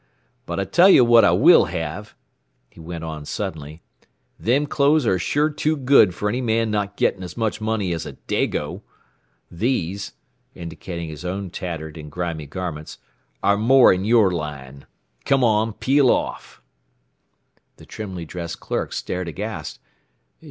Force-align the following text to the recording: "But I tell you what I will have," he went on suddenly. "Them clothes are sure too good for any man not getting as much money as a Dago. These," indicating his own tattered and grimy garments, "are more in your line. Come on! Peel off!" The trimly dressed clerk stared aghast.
"But 0.47 0.59
I 0.59 0.63
tell 0.65 0.89
you 0.89 1.05
what 1.05 1.23
I 1.23 1.29
will 1.29 1.65
have," 1.65 2.15
he 2.71 2.79
went 2.79 3.03
on 3.03 3.23
suddenly. 3.23 3.83
"Them 4.39 4.65
clothes 4.65 5.05
are 5.05 5.19
sure 5.19 5.51
too 5.51 5.77
good 5.77 6.15
for 6.15 6.27
any 6.27 6.41
man 6.41 6.71
not 6.71 6.97
getting 6.97 7.21
as 7.21 7.37
much 7.37 7.61
money 7.61 7.93
as 7.93 8.07
a 8.07 8.13
Dago. 8.27 8.81
These," 9.51 10.13
indicating 10.55 11.07
his 11.07 11.23
own 11.23 11.51
tattered 11.51 11.99
and 11.99 12.11
grimy 12.11 12.47
garments, 12.47 12.97
"are 13.43 13.57
more 13.57 13.93
in 13.93 14.03
your 14.03 14.31
line. 14.31 14.87
Come 15.23 15.43
on! 15.43 15.71
Peel 15.73 16.09
off!" 16.09 16.63
The 17.75 17.85
trimly 17.85 18.25
dressed 18.25 18.59
clerk 18.59 18.93
stared 18.93 19.27
aghast. 19.27 19.79